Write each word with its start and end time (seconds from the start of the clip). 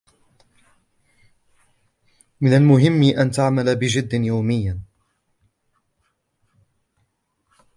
من 2.41 2.53
المهم 2.53 3.19
ان 3.19 3.31
تعمل 3.31 3.75
بحد 3.75 4.13
يوميا 4.13 4.81